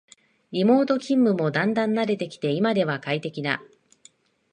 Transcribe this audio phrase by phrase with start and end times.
[0.51, 3.61] リモート勤務もだんだん慣れてきて今では快適だ